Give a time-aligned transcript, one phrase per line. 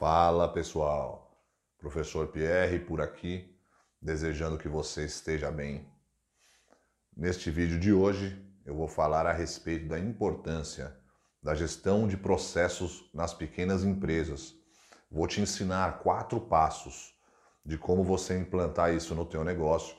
[0.00, 1.30] Fala pessoal,
[1.78, 3.54] professor Pierre por aqui,
[4.00, 5.86] desejando que você esteja bem.
[7.14, 10.96] Neste vídeo de hoje eu vou falar a respeito da importância
[11.42, 14.54] da gestão de processos nas pequenas empresas.
[15.10, 17.14] Vou te ensinar quatro passos
[17.62, 19.94] de como você implantar isso no teu negócio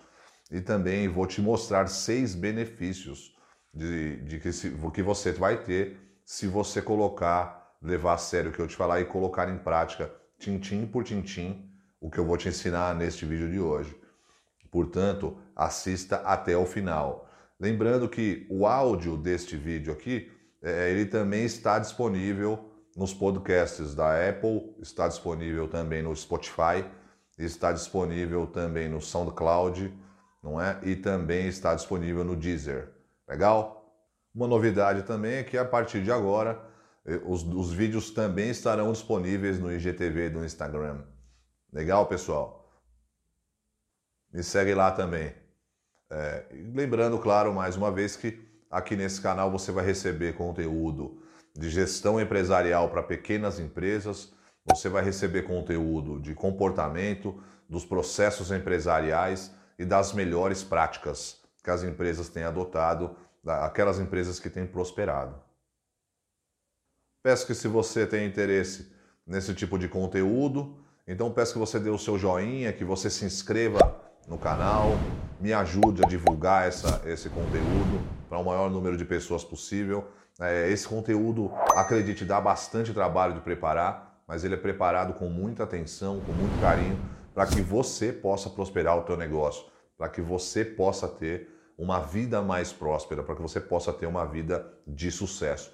[0.50, 3.38] e também vou te mostrar seis benefícios
[3.72, 5.96] de, de que, se, que você vai ter
[6.26, 10.12] se você colocar levar a sério o que eu te falar e colocar em prática,
[10.38, 13.96] tintim por tintim, o que eu vou te ensinar neste vídeo de hoje.
[14.70, 17.28] Portanto, assista até o final.
[17.60, 20.32] Lembrando que o áudio deste vídeo aqui,
[20.62, 26.86] é, ele também está disponível nos podcasts da Apple, está disponível também no Spotify,
[27.38, 29.94] está disponível também no SoundCloud,
[30.42, 30.80] não é?
[30.84, 32.90] E também está disponível no Deezer.
[33.28, 33.78] Legal?
[34.34, 36.71] Uma novidade também é que a partir de agora
[37.26, 41.04] os, os vídeos também estarão disponíveis no IGTV do Instagram.
[41.72, 42.70] Legal, pessoal?
[44.32, 45.34] Me segue lá também.
[46.10, 51.22] É, lembrando, claro, mais uma vez que aqui nesse canal você vai receber conteúdo
[51.56, 54.34] de gestão empresarial para pequenas empresas,
[54.66, 61.84] você vai receber conteúdo de comportamento, dos processos empresariais e das melhores práticas que as
[61.84, 63.16] empresas têm adotado,
[63.46, 65.42] aquelas empresas que têm prosperado.
[67.24, 68.92] Peço que se você tem interesse
[69.28, 70.76] nesse tipo de conteúdo,
[71.08, 73.96] então peço que você dê o seu joinha, que você se inscreva
[74.28, 74.98] no canal,
[75.40, 80.08] me ajude a divulgar essa, esse conteúdo para o maior número de pessoas possível.
[80.40, 85.64] É, esse conteúdo, acredite, dá bastante trabalho de preparar, mas ele é preparado com muita
[85.64, 87.00] atenção, com muito carinho,
[87.36, 89.64] para que você possa prosperar o teu negócio,
[89.96, 94.26] para que você possa ter uma vida mais próspera, para que você possa ter uma
[94.26, 95.72] vida de sucesso.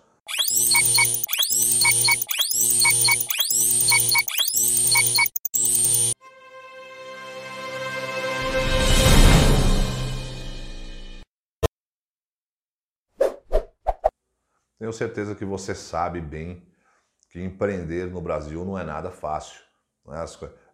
[14.77, 16.61] Tenho certeza que você sabe bem
[17.29, 19.61] que empreender no Brasil não é nada fácil.
[20.05, 20.25] Né?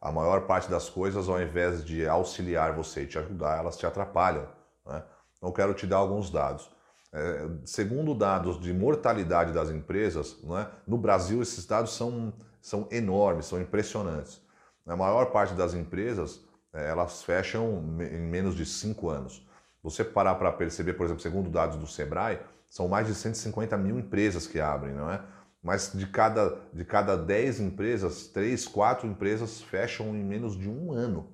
[0.02, 3.86] A maior parte das coisas, ao invés de auxiliar você e te ajudar, elas te
[3.86, 4.48] atrapalham.
[4.86, 5.04] Né?
[5.38, 6.73] Então, quero te dar alguns dados.
[7.16, 10.68] É, segundo dados de mortalidade das empresas, é?
[10.88, 14.42] no Brasil esses dados são, são enormes, são impressionantes.
[14.88, 16.44] A maior parte das empresas
[16.74, 19.48] é, elas fecham em menos de cinco anos.
[19.84, 24.00] Você parar para perceber, por exemplo, segundo dados do Sebrae, são mais de 150 mil
[24.00, 25.22] empresas que abrem, não é?
[25.62, 30.92] Mas de cada, de cada 10 empresas, 3, 4 empresas fecham em menos de um
[30.92, 31.32] ano.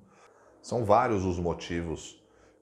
[0.60, 2.19] São vários os motivos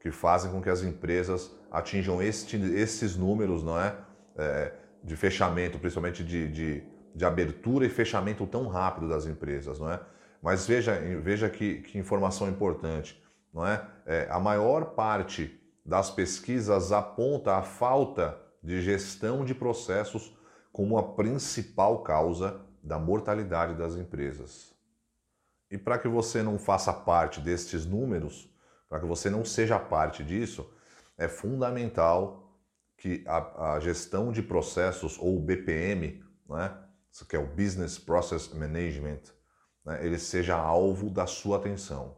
[0.09, 3.95] que fazem com que as empresas atinjam este, esses números, não é?
[4.37, 4.73] é
[5.05, 6.83] de fechamento, principalmente de, de,
[7.15, 10.01] de, abertura e fechamento tão rápido das empresas, não é?
[10.43, 13.87] Mas veja, veja que, que informação importante, não é?
[14.07, 14.27] é?
[14.31, 20.37] A maior parte das pesquisas aponta a falta de gestão de processos
[20.73, 24.75] como a principal causa da mortalidade das empresas.
[25.71, 28.51] E para que você não faça parte destes números,
[28.89, 30.73] para que você não seja parte disso,
[31.17, 32.57] é fundamental
[32.97, 36.77] que a, a gestão de processos, ou BPM, né,
[37.29, 39.23] que é o Business Process Management,
[39.85, 42.17] né, ele seja alvo da sua atenção.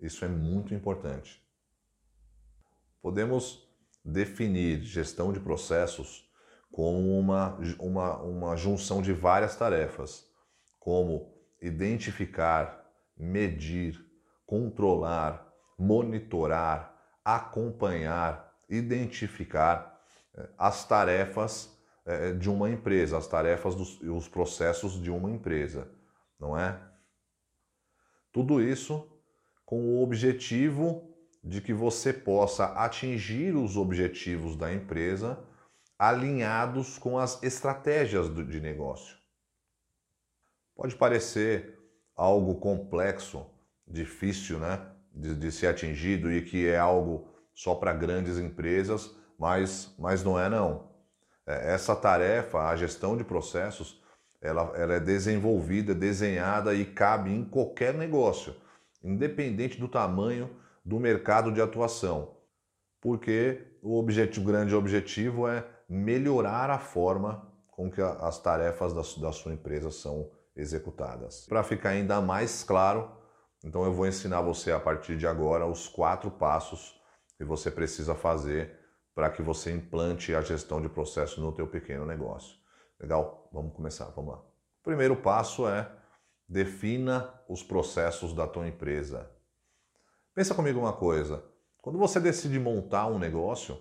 [0.00, 1.42] Isso é muito importante.
[3.00, 3.68] Podemos
[4.04, 6.30] definir gestão de processos
[6.70, 10.28] como uma, uma, uma junção de várias tarefas,
[10.78, 11.32] como
[11.62, 14.04] identificar, medir,
[14.44, 15.43] controlar,
[15.78, 20.00] monitorar, acompanhar, identificar
[20.36, 21.70] eh, as tarefas
[22.06, 25.90] eh, de uma empresa, as tarefas dos os processos de uma empresa,
[26.38, 26.78] não é?
[28.32, 29.08] Tudo isso
[29.64, 35.38] com o objetivo de que você possa atingir os objetivos da empresa
[35.98, 39.16] alinhados com as estratégias de negócio.
[40.74, 41.78] Pode parecer
[42.16, 43.46] algo complexo,
[43.86, 49.94] difícil né, de, de ser atingido e que é algo só para grandes empresas, mas,
[49.98, 50.88] mas não é não.
[51.46, 54.02] É, essa tarefa, a gestão de processos,
[54.40, 58.54] ela, ela é desenvolvida, desenhada e cabe em qualquer negócio,
[59.02, 60.50] independente do tamanho
[60.84, 62.34] do mercado de atuação,
[63.00, 69.26] porque o objetivo, o grande objetivo é melhorar a forma com que as tarefas da,
[69.26, 71.46] da sua empresa são executadas.
[71.48, 73.10] Para ficar ainda mais claro,
[73.64, 77.00] então eu vou ensinar você a partir de agora os quatro passos
[77.38, 78.78] que você precisa fazer
[79.14, 82.56] para que você implante a gestão de processos no teu pequeno negócio.
[83.00, 83.48] Legal?
[83.52, 84.42] Vamos começar, vamos lá.
[84.82, 85.90] Primeiro passo é
[86.48, 89.30] defina os processos da tua empresa.
[90.34, 91.42] Pensa comigo uma coisa.
[91.80, 93.78] Quando você decide montar um negócio,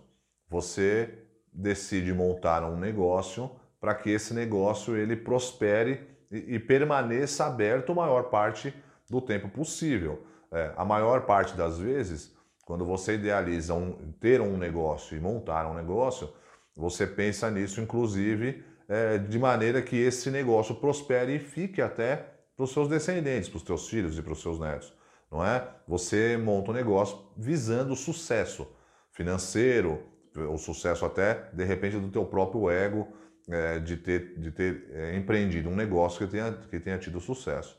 [0.47, 7.91] você decide montar um negócio para que esse negócio ele prospere e, e, permaneça aberto
[7.91, 8.73] a maior parte
[9.09, 10.25] do tempo possível.
[10.51, 12.35] É, a maior parte das vezes,
[12.65, 16.31] quando você idealiza um, ter um negócio e montar um negócio,
[16.75, 22.63] você pensa nisso, inclusive, é, de maneira que esse negócio prospere e fique até para
[22.63, 24.93] os seus descendentes, para os teus filhos e para os seus netos,
[25.31, 25.67] não é?
[25.87, 28.67] Você monta um negócio visando o sucesso
[29.11, 30.03] financeiro,
[30.35, 33.07] o sucesso até, de repente, do teu próprio ego,
[33.49, 37.77] é, de ter, de ter é, empreendido um negócio que tenha, que tenha tido sucesso.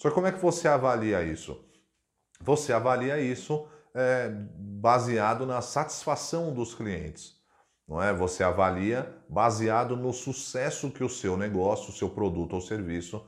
[0.00, 1.62] Só que como é que você avalia isso?
[2.40, 7.38] Você avalia isso é, baseado na satisfação dos clientes.
[7.86, 8.10] Não é?
[8.14, 13.22] Você avalia baseado no sucesso que o seu negócio, o seu produto ou serviço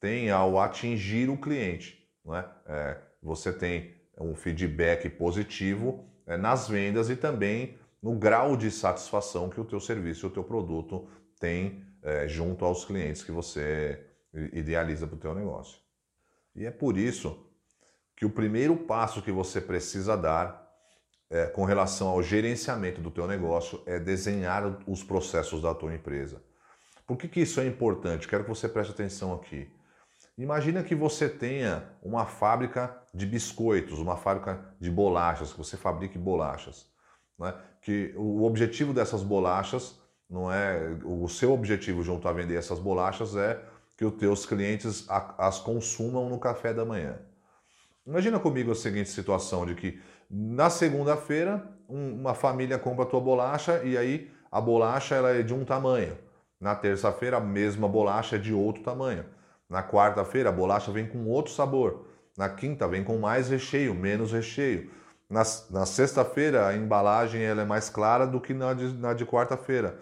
[0.00, 2.04] tem ao atingir o cliente.
[2.24, 2.50] Não é?
[2.66, 9.48] é você tem um feedback positivo é, nas vendas e também no grau de satisfação
[9.48, 11.08] que o teu serviço, o teu produto
[11.38, 14.04] tem é, junto aos clientes que você
[14.52, 15.85] idealiza para o teu negócio.
[16.56, 17.46] E é por isso
[18.16, 20.66] que o primeiro passo que você precisa dar
[21.28, 26.42] é, com relação ao gerenciamento do teu negócio é desenhar os processos da tua empresa.
[27.06, 28.26] Por que, que isso é importante?
[28.26, 29.70] Quero que você preste atenção aqui.
[30.38, 36.18] Imagina que você tenha uma fábrica de biscoitos, uma fábrica de bolachas, que você fabrique
[36.18, 36.86] bolachas.
[37.38, 37.54] Né?
[37.80, 39.98] Que o objetivo dessas bolachas
[40.28, 40.98] não é.
[41.04, 43.62] O seu objetivo junto a vender essas bolachas é
[43.96, 47.18] que os teus clientes as consumam no café da manhã.
[48.06, 50.00] Imagina comigo a seguinte situação de que
[50.30, 55.54] na segunda-feira uma família compra a tua bolacha e aí a bolacha ela é de
[55.54, 56.16] um tamanho.
[56.60, 59.24] Na terça-feira a mesma bolacha é de outro tamanho.
[59.68, 62.06] Na quarta-feira, a bolacha vem com outro sabor.
[62.36, 64.90] Na quinta, vem com mais recheio, menos recheio.
[65.28, 69.26] Na, na sexta-feira, a embalagem ela é mais clara do que na de, na de
[69.26, 69.98] quarta-feira.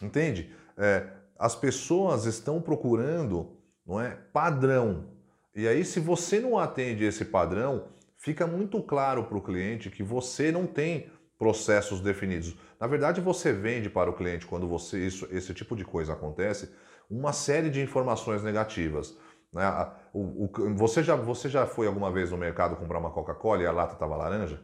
[0.00, 0.52] Entende?
[0.76, 1.06] É,
[1.38, 3.56] as pessoas estão procurando
[3.86, 5.08] não é, padrão.
[5.54, 10.02] E aí, se você não atende esse padrão, fica muito claro para o cliente que
[10.02, 12.56] você não tem processos definidos.
[12.78, 16.72] Na verdade, você vende para o cliente quando você isso, esse tipo de coisa acontece
[17.10, 19.18] uma série de informações negativas.
[19.52, 19.64] Né?
[20.12, 23.66] O, o, você, já, você já foi alguma vez no mercado comprar uma Coca-Cola e
[23.66, 24.62] a lata estava laranja?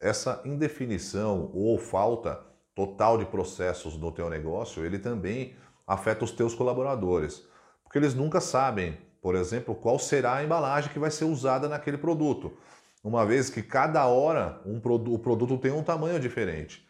[0.00, 2.40] Essa indefinição ou falta
[2.74, 5.54] total de processos no teu negócio, ele também
[5.86, 7.46] afeta os teus colaboradores,
[7.82, 11.98] porque eles nunca sabem, por exemplo, qual será a embalagem que vai ser usada naquele
[11.98, 12.56] produto,
[13.02, 16.86] uma vez que cada hora um, o produto tem um tamanho diferente.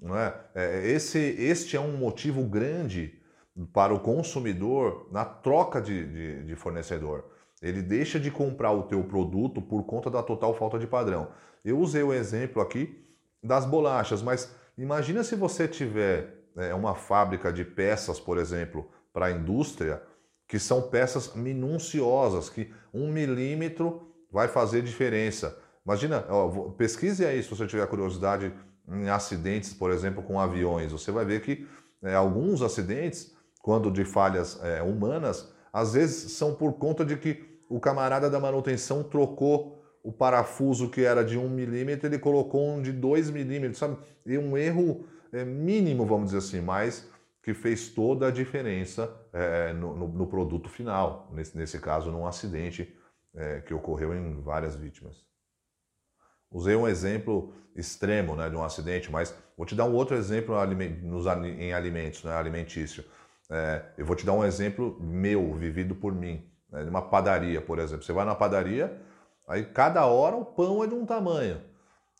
[0.00, 0.34] Não é?
[0.54, 3.20] é esse, este é um motivo grande
[3.72, 7.24] para o consumidor na troca de, de, de, fornecedor.
[7.62, 11.28] Ele deixa de comprar o teu produto por conta da total falta de padrão.
[11.64, 13.02] Eu usei o exemplo aqui
[13.42, 19.26] das bolachas, mas imagina se você tiver é, uma fábrica de peças, por exemplo, para
[19.26, 20.02] a indústria,
[20.48, 25.58] que são peças minuciosas, que um milímetro vai fazer diferença.
[25.84, 28.52] Imagina, ó, pesquise aí se você tiver curiosidade
[28.88, 30.92] em acidentes, por exemplo, com aviões.
[30.92, 31.66] Você vai ver que
[32.02, 37.60] é, alguns acidentes quando de falhas é, humanas, às vezes são por conta de que
[37.68, 39.75] o camarada da manutenção trocou
[40.06, 43.98] o parafuso que era de um milímetro, ele colocou um de dois milímetros, sabe?
[44.24, 47.10] E um erro é, mínimo, vamos dizer assim, mas
[47.42, 52.24] que fez toda a diferença é, no, no, no, produto final, nesse, nesse caso, num
[52.24, 52.96] acidente
[53.34, 55.24] é, que ocorreu em várias vítimas.
[56.52, 60.54] Usei um exemplo extremo né, de um acidente, mas vou te dar um outro exemplo
[61.58, 63.04] em alimentos, né, alimentício.
[63.50, 66.48] É, eu vou te dar um exemplo meu, vivido por mim.
[66.70, 68.04] Né, uma padaria, por exemplo.
[68.04, 69.04] Você vai na padaria,
[69.46, 71.60] aí cada hora o pão é de um tamanho.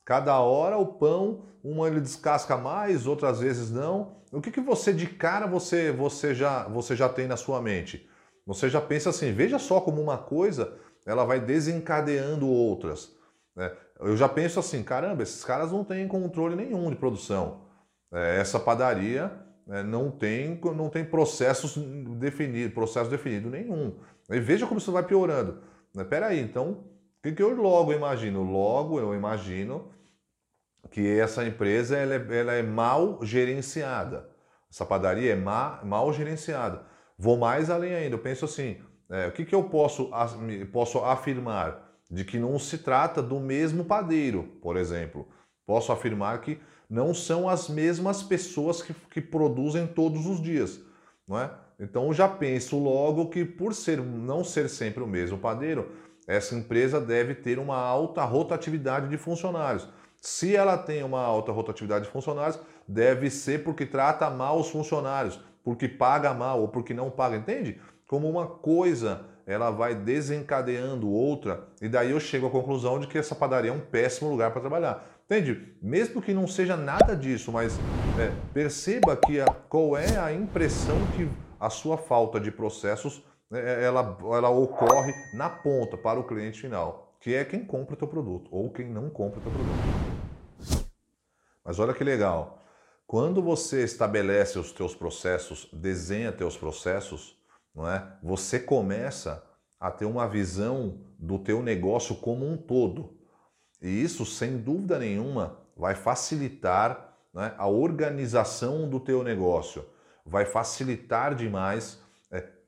[0.04, 4.16] Cada hora o pão, uma ele descasca mais, outras vezes não.
[4.33, 8.09] O que, que você de cara você, você, já, você já tem na sua mente?
[8.47, 13.16] Você já pensa assim, veja só como uma coisa ela vai desencadeando outras.
[13.54, 13.73] Né?
[14.00, 17.62] Eu já penso assim, caramba, esses caras não têm controle nenhum de produção.
[18.12, 19.33] É, essa padaria
[19.66, 21.76] né, não tem, não tem processos
[22.18, 23.97] definido, processo definido nenhum.
[24.30, 25.62] E veja como isso vai piorando.
[25.95, 26.04] Né?
[26.04, 26.85] Peraí, então,
[27.30, 28.42] o que, eu logo imagino?
[28.42, 29.90] Logo eu imagino
[30.90, 34.28] que essa empresa ela é, ela é mal gerenciada.
[34.71, 36.85] Essa padaria é má, mal gerenciada.
[37.18, 38.78] Vou mais além ainda, eu penso assim,
[39.09, 40.11] é, o que, que eu posso,
[40.73, 41.85] posso afirmar?
[42.11, 45.26] De que não se trata do mesmo padeiro, por exemplo.
[45.66, 50.80] Posso afirmar que não são as mesmas pessoas que, que produzem todos os dias.
[51.26, 51.50] Não é?
[51.78, 55.90] Então já penso logo que por ser não ser sempre o mesmo padeiro,
[56.26, 59.88] essa empresa deve ter uma alta rotatividade de funcionários.
[60.21, 65.38] Se ela tem uma alta rotatividade de funcionários, deve ser porque trata mal os funcionários,
[65.62, 67.80] porque paga mal ou porque não paga, entende?
[68.09, 73.16] Como uma coisa ela vai desencadeando outra, e daí eu chego à conclusão de que
[73.16, 75.06] essa padaria é um péssimo lugar para trabalhar.
[75.25, 75.75] Entende?
[75.80, 77.78] Mesmo que não seja nada disso, mas
[78.18, 81.28] é, perceba que a, qual é a impressão que
[81.61, 87.34] a sua falta de processos ela, ela ocorre na ponta para o cliente final, que
[87.34, 90.86] é quem compra o teu produto ou quem não compra o teu produto.
[91.64, 92.62] Mas olha que legal.
[93.06, 97.40] Quando você estabelece os teus processos, desenha teus processos,
[97.74, 98.16] não é?
[98.22, 99.44] Você começa
[99.78, 103.16] a ter uma visão do teu negócio como um todo.
[103.80, 109.84] E isso, sem dúvida nenhuma, vai facilitar né, a organização do teu negócio,
[110.24, 112.05] vai facilitar demais é,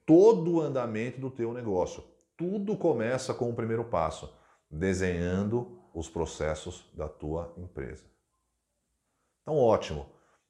[0.09, 2.03] todo o andamento do teu negócio.
[2.35, 4.35] Tudo começa com o primeiro passo,
[4.71, 8.07] desenhando os processos da tua empresa.
[9.43, 10.07] Então, ótimo.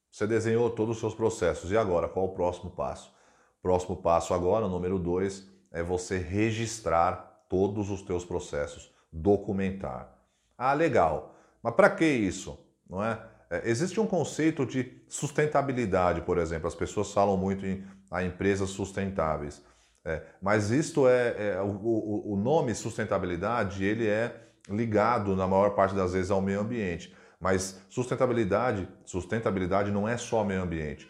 [0.08, 1.72] Você desenhou todos os seus processos.
[1.72, 3.12] E agora, qual o próximo passo?
[3.60, 10.16] Próximo passo agora, número dois, é você registrar todos os teus processos, documentar.
[10.56, 11.34] Ah, legal.
[11.60, 12.56] Mas para que isso?
[12.88, 13.12] Não é?
[13.12, 13.37] é?
[13.64, 16.68] Existe um conceito de sustentabilidade, por exemplo.
[16.68, 19.62] As pessoas falam muito em a empresas sustentáveis.
[20.04, 24.34] É, mas isto é, é o, o, nome sustentabilidade ele é
[24.68, 27.14] ligado na maior parte das vezes ao meio ambiente.
[27.40, 31.08] Mas sustentabilidade, sustentabilidade não é só meio ambiente.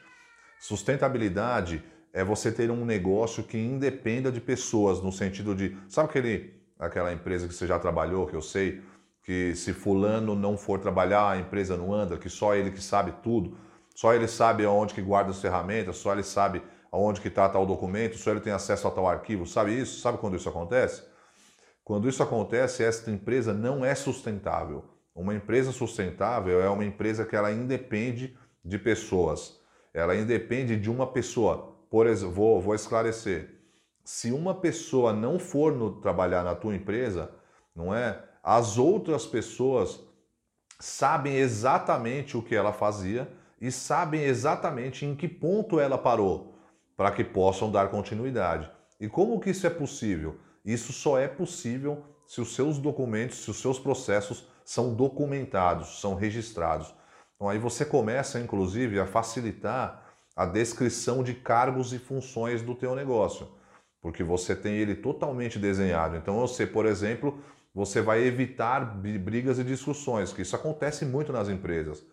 [0.58, 5.76] Sustentabilidade é você ter um negócio que independa de pessoas, no sentido de.
[5.88, 8.82] Sabe aquele, aquela empresa que você já trabalhou, que eu sei,
[9.28, 13.12] que se fulano não for trabalhar, a empresa não anda, que só ele que sabe
[13.22, 13.58] tudo,
[13.94, 17.66] só ele sabe aonde que guarda as ferramentas, só ele sabe aonde que está tal
[17.66, 20.00] documento, só ele tem acesso a tal arquivo, sabe isso?
[20.00, 21.02] Sabe quando isso acontece?
[21.84, 24.82] Quando isso acontece, esta empresa não é sustentável.
[25.14, 29.60] Uma empresa sustentável é uma empresa que ela independe de pessoas.
[29.92, 31.76] Ela independe de uma pessoa.
[31.90, 33.60] Por exemplo, vou, vou esclarecer.
[34.02, 37.30] Se uma pessoa não for no, trabalhar na tua empresa,
[37.76, 38.24] não é?
[38.50, 40.00] As outras pessoas
[40.80, 46.54] sabem exatamente o que ela fazia e sabem exatamente em que ponto ela parou
[46.96, 48.70] para que possam dar continuidade.
[48.98, 50.38] E como que isso é possível?
[50.64, 56.14] Isso só é possível se os seus documentos, se os seus processos são documentados, são
[56.14, 56.94] registrados.
[57.36, 62.94] Então aí você começa, inclusive, a facilitar a descrição de cargos e funções do teu
[62.94, 63.46] negócio,
[64.00, 66.16] porque você tem ele totalmente desenhado.
[66.16, 67.38] Então você, por exemplo,
[67.78, 72.04] você vai evitar brigas e discussões, que isso acontece muito nas empresas.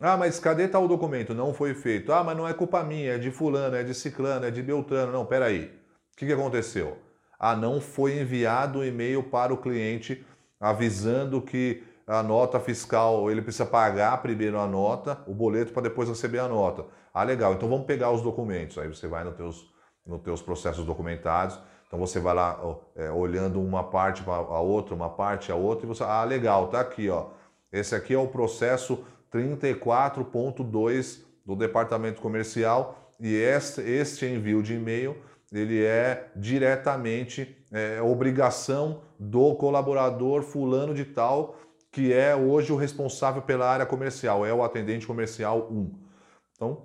[0.00, 1.34] Ah, mas cadê tal documento?
[1.34, 2.10] Não foi feito.
[2.10, 5.12] Ah, mas não é culpa minha, é de fulano, é de ciclano, é de beltrano.
[5.12, 5.66] Não, peraí.
[6.14, 6.96] O que, que aconteceu?
[7.38, 10.24] Ah, não foi enviado o e-mail para o cliente
[10.58, 16.08] avisando que a nota fiscal, ele precisa pagar primeiro a nota, o boleto para depois
[16.08, 16.86] receber a nota.
[17.12, 18.78] Ah, legal, então vamos pegar os documentos.
[18.78, 19.70] Aí você vai nos teus,
[20.08, 22.58] nos teus processos documentados, então você vai lá
[22.96, 26.80] é, olhando uma parte a outra, uma parte a outra, e você, ah, legal, tá
[26.80, 27.26] aqui, ó.
[27.70, 35.16] Esse aqui é o processo 34.2 do departamento comercial e este, este envio de e-mail
[35.52, 41.56] ele é diretamente é, obrigação do colaborador fulano de tal
[41.90, 45.90] que é hoje o responsável pela área comercial, é o atendente comercial 1.
[46.54, 46.84] Então,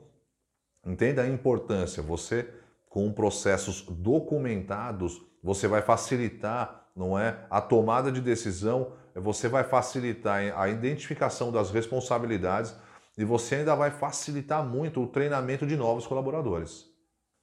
[0.86, 2.01] entenda a importância.
[2.01, 2.48] Você,
[2.93, 10.53] com processos documentados, você vai facilitar, não é, a tomada de decisão, você vai facilitar
[10.55, 12.75] a identificação das responsabilidades
[13.17, 16.85] e você ainda vai facilitar muito o treinamento de novos colaboradores.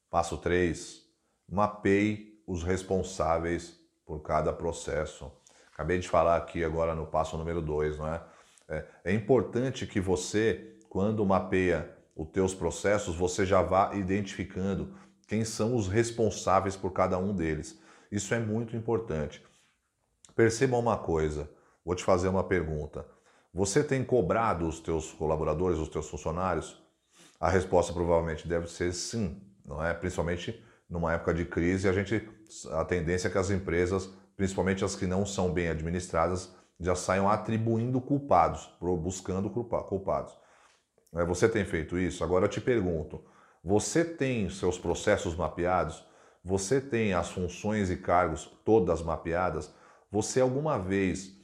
[0.09, 1.03] Passo 3.
[1.51, 3.77] Mapeie os responsáveis
[4.07, 5.33] por cada processo
[5.81, 8.23] Acabei de falar aqui agora no passo número 2, não é?
[8.69, 8.85] é?
[9.07, 14.95] É importante que você, quando mapeia os teus processos, você já vá identificando
[15.31, 17.79] quem são os responsáveis por cada um deles.
[18.13, 19.43] Isso é muito importante.
[20.35, 21.49] Perceba uma coisa,
[21.83, 23.07] vou te fazer uma pergunta.
[23.55, 26.83] Você tem cobrado os teus colaboradores, os teus funcionários?
[27.41, 29.95] A resposta provavelmente deve ser sim, não é?
[29.95, 32.29] Principalmente numa época de crise, a gente
[32.73, 34.11] a tendência é que as empresas
[34.41, 40.35] principalmente as que não são bem administradas, já saiam atribuindo culpados, buscando culpados.
[41.15, 42.25] É, você tem feito isso?
[42.25, 43.23] Agora eu te pergunto:
[43.63, 46.03] você tem seus processos mapeados?
[46.43, 49.71] Você tem as funções e cargos todas mapeadas?
[50.11, 51.37] Você alguma vez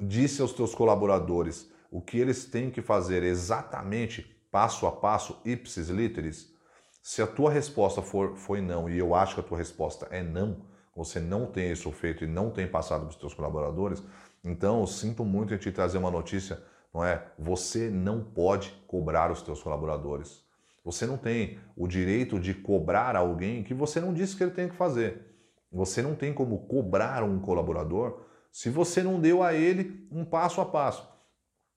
[0.00, 5.88] disse aos teus colaboradores o que eles têm que fazer exatamente, passo a passo, ipsis
[5.88, 6.54] literis?
[7.02, 10.22] Se a tua resposta for foi não e eu acho que a tua resposta é
[10.22, 10.64] não,
[10.94, 14.00] você não tem isso feito e não tem passado para os teus colaboradores,
[14.44, 16.62] então eu sinto muito em te trazer uma notícia,
[16.94, 17.26] não é?
[17.36, 20.43] Você não pode cobrar os teus colaboradores.
[20.84, 24.68] Você não tem o direito de cobrar alguém que você não disse que ele tem
[24.68, 25.34] que fazer.
[25.72, 28.20] Você não tem como cobrar um colaborador
[28.52, 31.08] se você não deu a ele um passo a passo.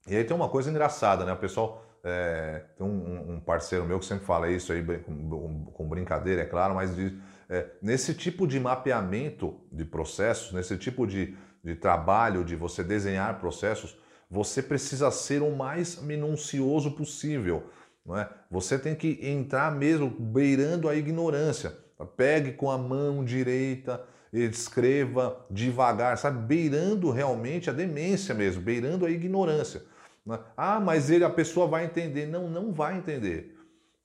[0.08, 1.34] E aí tem uma coisa engraçada, né?
[1.34, 5.90] O pessoal é, tem um, um, parceiro meu que sempre fala isso aí com, com
[5.90, 7.14] brincadeira, é claro, mas diz,
[7.50, 13.40] é, nesse tipo de mapeamento de processos, nesse tipo de, de trabalho de você desenhar
[13.40, 13.98] processos,
[14.30, 17.70] você precisa ser o mais minucioso possível.
[18.08, 18.30] Não é?
[18.50, 21.78] Você tem que entrar mesmo beirando a ignorância.
[22.16, 26.40] Pegue com a mão direita, escreva devagar, sabe?
[26.40, 29.84] Beirando realmente a demência mesmo, beirando a ignorância.
[30.26, 30.40] Né?
[30.56, 32.26] Ah, mas ele, a pessoa vai entender.
[32.28, 33.58] Não, não vai entender.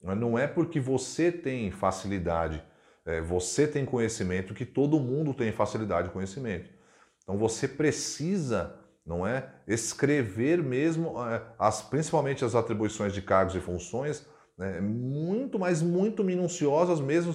[0.02, 2.60] Não é porque você tem facilidade,
[3.06, 6.68] é, você tem conhecimento que todo mundo tem facilidade de conhecimento.
[7.22, 13.60] Então você precisa, não é, escrever mesmo, é, as, principalmente as atribuições de cargos e
[13.60, 17.34] funções, né, muito, mas muito minuciosas mesmo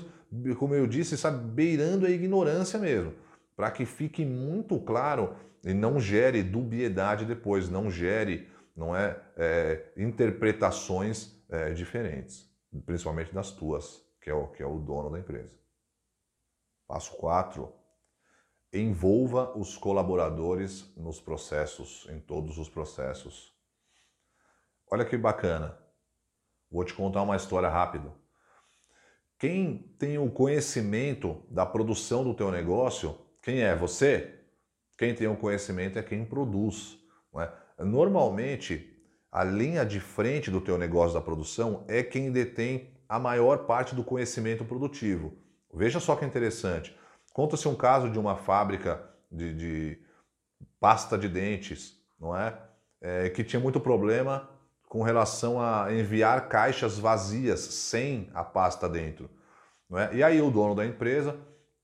[0.57, 3.13] como eu disse, sabe, beirando a ignorância mesmo,
[3.55, 9.93] para que fique muito claro e não gere dubiedade depois, não gere, não é, é
[9.97, 12.49] interpretações é, diferentes,
[12.85, 15.55] principalmente das tuas, que é, o, que é o dono da empresa.
[16.87, 17.73] Passo 4.
[18.73, 23.53] Envolva os colaboradores nos processos, em todos os processos.
[24.91, 25.77] Olha que bacana.
[26.69, 28.13] Vou te contar uma história rápida.
[29.39, 33.75] Quem tem o conhecimento da produção do teu negócio, quem é?
[33.75, 34.37] Você?
[34.97, 36.97] Quem tem o conhecimento é quem produz.
[37.35, 37.83] É?
[37.85, 38.97] Normalmente,
[39.31, 43.93] a linha de frente do teu negócio da produção é quem detém a maior parte
[43.93, 45.37] do conhecimento produtivo.
[45.73, 46.97] Veja só que interessante.
[47.37, 48.99] Conta-se um caso de uma fábrica
[49.31, 49.99] de, de
[50.79, 52.57] pasta de dentes, não é?
[52.99, 53.29] é?
[53.29, 54.49] Que tinha muito problema
[54.89, 59.29] com relação a enviar caixas vazias sem a pasta dentro.
[59.87, 60.15] Não é?
[60.15, 61.35] E aí o dono da empresa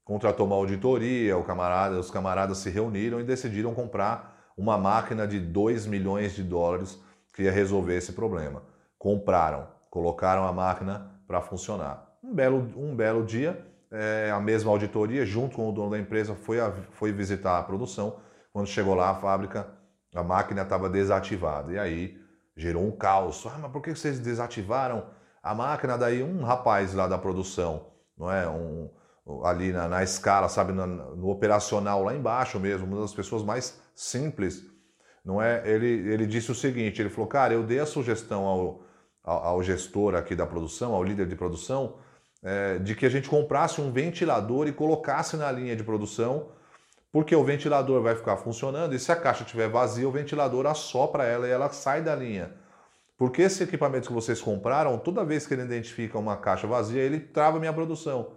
[0.03, 5.85] contratou uma auditoria, camarada, os camaradas se reuniram e decidiram comprar uma máquina de 2
[5.85, 6.99] milhões de dólares
[7.31, 8.63] que ia resolver esse problema.
[8.97, 12.17] Compraram, colocaram a máquina para funcionar.
[12.23, 16.33] Um belo, um belo dia, é, a mesma auditoria, junto com o dono da empresa,
[16.33, 18.19] foi, a, foi visitar a produção.
[18.51, 19.67] Quando chegou lá, a fábrica,
[20.15, 21.71] a máquina estava desativada.
[21.71, 22.17] E aí
[22.57, 23.45] gerou um caos.
[23.45, 25.05] Ah, mas por que vocês desativaram
[25.43, 25.95] a máquina?
[25.95, 28.49] Daí um rapaz lá da produção, não é?
[28.49, 28.89] Um,
[29.43, 33.79] ali na, na escala, sabe, no, no, operacional lá embaixo mesmo, uma das pessoas mais
[33.95, 34.65] simples,
[35.23, 35.61] não é?
[35.69, 38.83] Ele, ele disse o seguinte, ele falou, cara, eu dei a sugestão ao,
[39.23, 41.95] ao, ao gestor aqui da produção, ao líder de produção,
[42.43, 46.51] é, de que a gente comprasse um ventilador e colocasse na linha de produção,
[47.11, 51.23] porque o ventilador vai ficar funcionando e se a caixa estiver vazia, o ventilador assopra
[51.23, 52.53] ela e ela sai da linha.
[53.17, 57.19] Porque esse equipamento que vocês compraram, toda vez que ele identifica uma caixa vazia, ele
[57.19, 58.33] trava minha produção.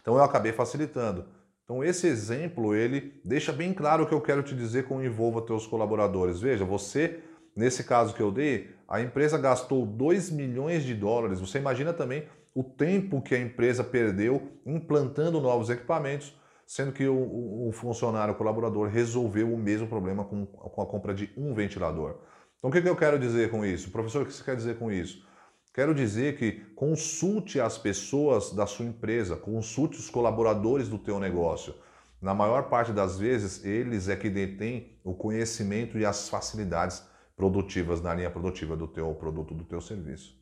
[0.00, 1.28] Então eu acabei facilitando.
[1.62, 5.42] Então esse exemplo, ele deixa bem claro o que eu quero te dizer com envolva
[5.42, 6.40] teus colaboradores.
[6.40, 7.22] Veja, você,
[7.54, 11.38] nesse caso que eu dei, a empresa gastou 2 milhões de dólares.
[11.38, 12.26] Você imagina também
[12.58, 16.34] o tempo que a empresa perdeu implantando novos equipamentos,
[16.66, 21.14] sendo que o, o funcionário, o colaborador, resolveu o mesmo problema com, com a compra
[21.14, 22.16] de um ventilador.
[22.58, 23.92] Então, o que, eu quero dizer com isso?
[23.92, 25.24] Professor, o que você quer dizer com isso?
[25.72, 31.76] Quero dizer que consulte as pessoas da sua empresa, consulte os colaboradores do teu negócio.
[32.20, 37.04] Na maior parte das vezes, eles é que detêm o conhecimento e as facilidades
[37.36, 40.36] produtivas na linha produtiva do teu produto, do teu serviço.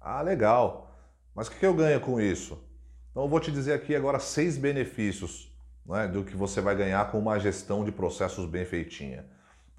[0.00, 0.91] Ah, legal.
[1.34, 2.62] Mas o que eu ganho com isso?
[3.10, 5.50] Então, eu vou te dizer aqui agora seis benefícios
[5.86, 9.26] né, do que você vai ganhar com uma gestão de processos bem feitinha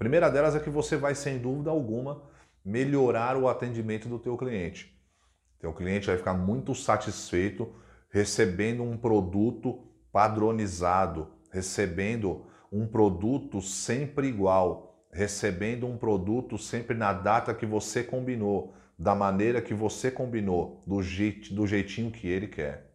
[0.04, 2.22] primeira delas é que você vai, sem dúvida alguma,
[2.62, 4.94] melhorar o atendimento do teu cliente.
[5.58, 7.74] Teu cliente vai ficar muito satisfeito
[8.10, 17.54] recebendo um produto padronizado, recebendo um produto sempre igual, recebendo um produto sempre na data
[17.54, 22.90] que você combinou, da maneira que você combinou, do, do jeitinho que ele quer.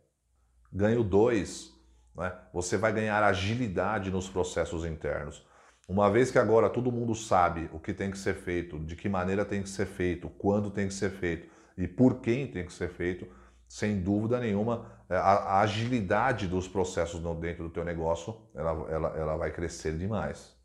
[0.73, 1.71] Ganho 2,
[2.15, 2.33] né?
[2.51, 5.47] você vai ganhar agilidade nos processos internos.
[5.87, 9.07] Uma vez que agora todo mundo sabe o que tem que ser feito, de que
[9.07, 12.73] maneira tem que ser feito, quando tem que ser feito e por quem tem que
[12.73, 13.27] ser feito,
[13.67, 19.09] sem dúvida nenhuma, é, a, a agilidade dos processos dentro do teu negócio ela, ela,
[19.15, 20.57] ela vai crescer demais.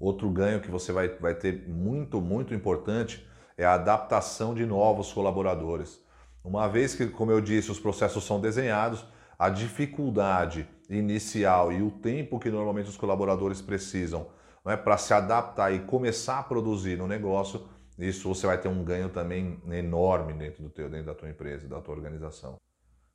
[0.00, 3.24] Outro ganho que você vai, vai ter muito, muito importante
[3.56, 6.02] é a adaptação de novos colaboradores.
[6.42, 9.04] Uma vez que, como eu disse, os processos são desenhados,
[9.38, 14.28] a dificuldade inicial e o tempo que normalmente os colaboradores precisam
[14.66, 17.66] é, para se adaptar e começar a produzir no negócio,
[17.98, 21.68] isso você vai ter um ganho também enorme dentro, do teu, dentro da tua empresa,
[21.68, 22.56] da tua organização.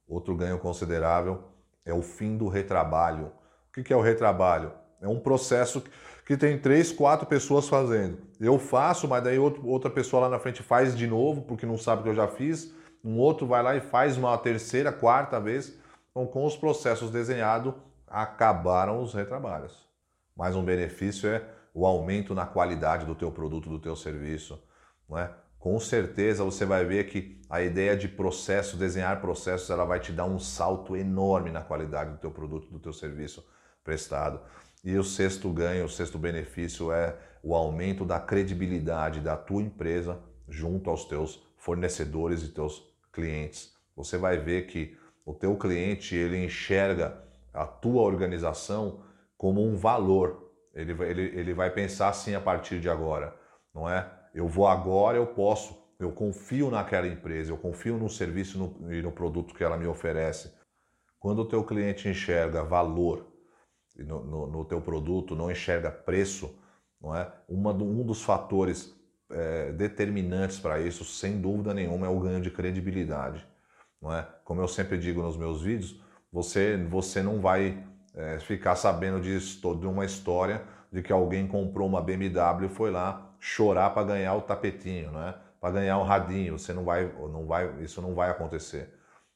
[0.07, 1.43] Outro ganho considerável
[1.85, 3.31] é o fim do retrabalho.
[3.69, 4.71] O que é o retrabalho?
[5.01, 5.83] É um processo
[6.29, 8.19] que tem três, quatro pessoas fazendo.
[8.39, 12.03] Eu faço, mas daí outra pessoa lá na frente faz de novo, porque não sabe
[12.03, 12.71] que eu já fiz
[13.03, 15.75] um outro vai lá e faz uma terceira, quarta vez.
[16.11, 17.73] Então, com os processos desenhados,
[18.07, 19.87] acabaram os retrabalhos.
[20.35, 24.61] Mais um benefício é o aumento na qualidade do teu produto, do teu serviço.
[25.09, 25.31] Não é?
[25.57, 30.11] Com certeza você vai ver que a ideia de processo, desenhar processos, ela vai te
[30.11, 33.43] dar um salto enorme na qualidade do teu produto, do teu serviço
[33.83, 34.39] prestado.
[34.83, 40.21] E o sexto ganho, o sexto benefício é o aumento da credibilidade da tua empresa
[40.47, 43.73] junto aos teus fornecedores e teus clientes.
[43.95, 47.21] Você vai ver que o teu cliente ele enxerga
[47.53, 49.03] a tua organização
[49.37, 50.49] como um valor.
[50.73, 53.35] Ele, ele, ele vai pensar assim a partir de agora,
[53.73, 54.09] não é?
[54.33, 59.01] Eu vou agora, eu posso, eu confio naquela empresa, eu confio no serviço no, e
[59.01, 60.53] no produto que ela me oferece.
[61.19, 63.28] Quando o teu cliente enxerga valor
[64.03, 66.53] no, no, no teu produto, não enxerga preço,
[67.01, 67.31] não é?
[67.47, 68.93] Uma, um dos fatores
[69.31, 73.45] é, determinantes para isso, sem dúvida nenhuma, é o ganho de credibilidade.
[74.01, 74.27] Não é?
[74.43, 77.83] Como eu sempre digo nos meus vídeos, você, você não vai
[78.15, 82.91] é, ficar sabendo de, de uma história de que alguém comprou uma BMW e foi
[82.91, 85.35] lá chorar para ganhar o tapetinho, não é?
[85.59, 86.57] para ganhar um radinho.
[86.57, 88.93] Você não vai, não vai, isso não vai acontecer,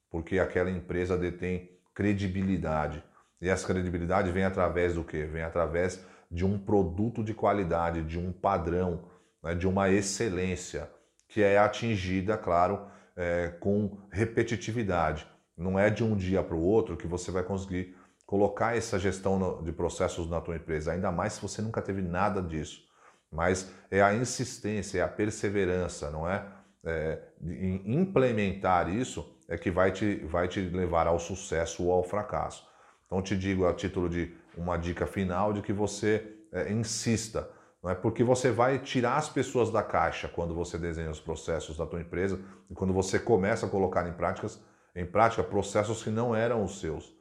[0.09, 3.03] porque aquela empresa detém credibilidade.
[3.43, 5.25] E essa credibilidade vem através do quê?
[5.25, 6.01] Vem através
[6.31, 9.03] de um produto de qualidade, de um padrão,
[9.43, 10.89] né, de uma excelência
[11.27, 15.27] que é atingida, claro, é, com repetitividade.
[15.57, 17.93] Não é de um dia para o outro que você vai conseguir
[18.25, 22.41] colocar essa gestão de processos na tua empresa, ainda mais se você nunca teve nada
[22.41, 22.81] disso.
[23.29, 26.47] Mas é a insistência, é a perseverança, não é?
[26.85, 32.05] é em implementar isso é que vai te, vai te levar ao sucesso ou ao
[32.05, 32.71] fracasso.
[33.13, 37.47] Então te digo a título de uma dica final de que você é, insista
[37.83, 41.77] não é porque você vai tirar as pessoas da caixa quando você desenha os processos
[41.77, 44.59] da tua empresa e quando você começa a colocar em práticas,
[44.95, 47.15] em prática processos que não eram os seus.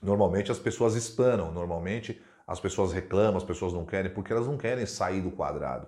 [0.00, 4.56] Normalmente as pessoas espanam, normalmente as pessoas reclamam, as pessoas não querem porque elas não
[4.56, 5.86] querem sair do quadrado.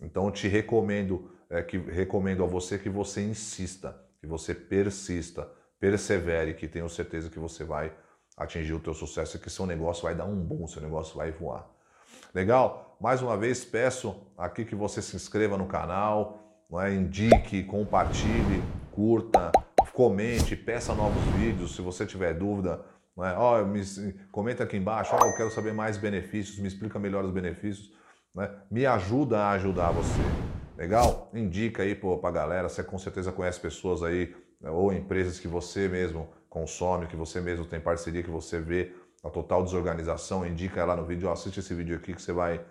[0.00, 6.54] Então te recomendo é, que recomendo a você que você insista, que você persista, persevere,
[6.54, 7.92] que tenho certeza que você vai
[8.36, 11.68] atingir o teu sucesso que seu negócio vai dar um boom, seu negócio vai voar.
[12.34, 12.96] Legal?
[13.00, 16.92] Mais uma vez peço aqui que você se inscreva no canal, não é?
[16.92, 19.52] indique, compartilhe, curta,
[19.92, 21.76] comente, peça novos vídeos.
[21.76, 22.84] Se você tiver dúvida,
[23.16, 23.38] não é?
[23.38, 23.80] oh, me,
[24.32, 25.14] comenta aqui embaixo.
[25.14, 27.92] Oh, eu quero saber mais benefícios, me explica melhor os benefícios.
[28.34, 28.50] Né?
[28.70, 30.20] Me ajuda a ajudar você.
[30.76, 31.30] Legal?
[31.32, 32.68] Indica aí para a galera.
[32.68, 34.70] Você com certeza conhece pessoas aí, né?
[34.70, 39.28] ou empresas que você mesmo consome, que você mesmo tem parceria, que você vê a
[39.28, 42.64] total desorganização, indica ela no vídeo, assiste esse vídeo aqui que você vai,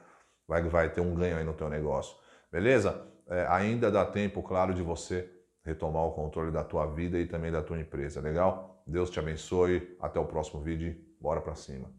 [0.47, 2.15] vai, vai ter um ganho aí no teu negócio.
[2.49, 3.05] Beleza?
[3.27, 5.29] É, ainda dá tempo, claro, de você
[5.65, 8.81] retomar o controle da tua vida e também da tua empresa, legal?
[8.87, 11.93] Deus te abençoe, até o próximo vídeo, bora para cima.